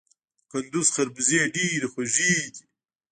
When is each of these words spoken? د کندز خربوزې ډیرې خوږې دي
د 0.03 0.03
کندز 0.51 0.87
خربوزې 0.95 1.41
ډیرې 1.53 1.87
خوږې 1.93 2.35
دي 2.53 2.63